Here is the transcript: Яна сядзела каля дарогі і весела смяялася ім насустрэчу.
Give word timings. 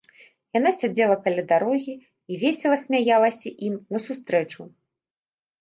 Яна 0.57 0.71
сядзела 0.77 1.17
каля 1.27 1.43
дарогі 1.51 1.93
і 1.99 2.33
весела 2.45 2.77
смяялася 2.87 3.55
ім 3.69 3.73
насустрэчу. 3.97 4.61